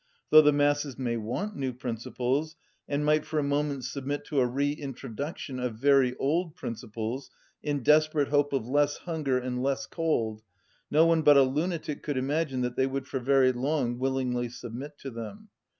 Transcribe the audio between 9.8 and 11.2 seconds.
cold, no